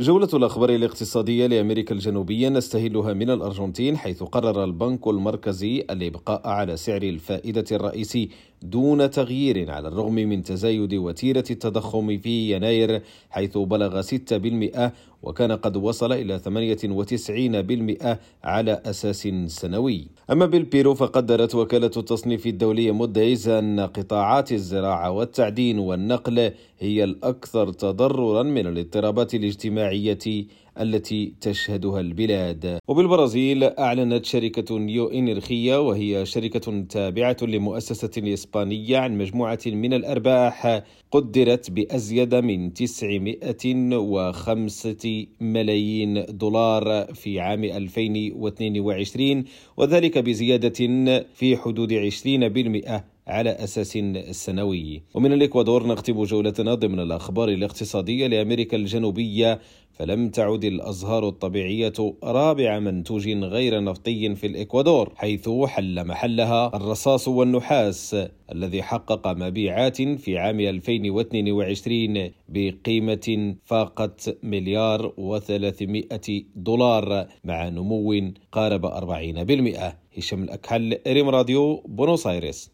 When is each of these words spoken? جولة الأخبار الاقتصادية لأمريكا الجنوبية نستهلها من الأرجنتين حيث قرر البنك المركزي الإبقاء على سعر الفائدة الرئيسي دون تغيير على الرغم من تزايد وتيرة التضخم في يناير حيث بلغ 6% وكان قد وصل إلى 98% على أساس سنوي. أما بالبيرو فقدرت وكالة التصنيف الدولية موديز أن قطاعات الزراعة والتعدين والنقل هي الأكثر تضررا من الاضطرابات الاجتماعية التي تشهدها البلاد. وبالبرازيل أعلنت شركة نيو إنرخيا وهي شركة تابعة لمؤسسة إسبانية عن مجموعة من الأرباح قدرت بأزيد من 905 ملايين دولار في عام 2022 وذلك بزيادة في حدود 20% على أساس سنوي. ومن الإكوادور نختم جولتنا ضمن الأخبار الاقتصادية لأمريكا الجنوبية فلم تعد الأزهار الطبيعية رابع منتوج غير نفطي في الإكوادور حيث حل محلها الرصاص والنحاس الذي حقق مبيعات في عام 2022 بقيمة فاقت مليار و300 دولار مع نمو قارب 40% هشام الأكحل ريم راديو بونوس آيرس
جولة 0.00 0.28
الأخبار 0.34 0.70
الاقتصادية 0.70 1.46
لأمريكا 1.46 1.94
الجنوبية 1.94 2.48
نستهلها 2.48 3.12
من 3.12 3.30
الأرجنتين 3.30 3.96
حيث 3.96 4.22
قرر 4.22 4.64
البنك 4.64 5.06
المركزي 5.06 5.84
الإبقاء 5.90 6.48
على 6.48 6.76
سعر 6.76 7.02
الفائدة 7.02 7.64
الرئيسي 7.72 8.30
دون 8.62 9.10
تغيير 9.10 9.70
على 9.70 9.88
الرغم 9.88 10.14
من 10.14 10.42
تزايد 10.42 10.94
وتيرة 10.94 11.44
التضخم 11.50 12.18
في 12.18 12.52
يناير 12.52 13.02
حيث 13.30 13.58
بلغ 13.58 14.02
6% 14.02 14.90
وكان 15.22 15.52
قد 15.52 15.76
وصل 15.76 16.12
إلى 16.12 16.38
98% 16.38 18.18
على 18.44 18.82
أساس 18.86 19.28
سنوي. 19.46 20.08
أما 20.32 20.46
بالبيرو 20.46 20.94
فقدرت 20.94 21.54
وكالة 21.54 21.90
التصنيف 21.96 22.46
الدولية 22.46 22.92
موديز 22.92 23.48
أن 23.48 23.80
قطاعات 23.80 24.52
الزراعة 24.52 25.10
والتعدين 25.10 25.78
والنقل 25.78 26.52
هي 26.78 27.04
الأكثر 27.04 27.72
تضررا 27.72 28.42
من 28.42 28.66
الاضطرابات 28.66 29.34
الاجتماعية 29.34 30.18
التي 30.80 31.32
تشهدها 31.40 32.00
البلاد. 32.00 32.78
وبالبرازيل 32.88 33.64
أعلنت 33.64 34.24
شركة 34.24 34.78
نيو 34.78 35.08
إنرخيا 35.08 35.76
وهي 35.76 36.26
شركة 36.26 36.80
تابعة 36.88 37.36
لمؤسسة 37.42 38.10
إسبانية 38.34 38.98
عن 38.98 39.18
مجموعة 39.18 39.58
من 39.66 39.94
الأرباح 39.94 40.82
قدرت 41.12 41.70
بأزيد 41.70 42.34
من 42.34 42.74
905 42.74 45.26
ملايين 45.40 46.24
دولار 46.28 47.14
في 47.14 47.40
عام 47.40 47.64
2022 47.64 49.44
وذلك 49.76 50.18
بزيادة 50.18 51.24
في 51.34 51.56
حدود 51.56 51.92
20% 51.92 53.02
على 53.26 53.50
أساس 53.50 53.98
سنوي. 54.30 55.02
ومن 55.14 55.32
الإكوادور 55.32 55.86
نختم 55.86 56.24
جولتنا 56.24 56.74
ضمن 56.74 57.00
الأخبار 57.00 57.48
الاقتصادية 57.48 58.26
لأمريكا 58.26 58.76
الجنوبية 58.76 59.60
فلم 60.00 60.28
تعد 60.28 60.64
الأزهار 60.64 61.28
الطبيعية 61.28 61.92
رابع 62.24 62.78
منتوج 62.78 63.28
غير 63.28 63.84
نفطي 63.84 64.34
في 64.34 64.46
الإكوادور 64.46 65.12
حيث 65.16 65.48
حل 65.48 66.06
محلها 66.06 66.76
الرصاص 66.76 67.28
والنحاس 67.28 68.16
الذي 68.52 68.82
حقق 68.82 69.28
مبيعات 69.28 70.02
في 70.02 70.38
عام 70.38 70.60
2022 70.60 72.30
بقيمة 72.48 73.54
فاقت 73.64 74.38
مليار 74.42 75.12
و300 75.18 76.32
دولار 76.56 77.26
مع 77.44 77.68
نمو 77.68 78.32
قارب 78.52 78.86
40% 78.86 79.92
هشام 80.18 80.42
الأكحل 80.42 80.98
ريم 81.06 81.28
راديو 81.28 81.82
بونوس 81.86 82.26
آيرس 82.26 82.68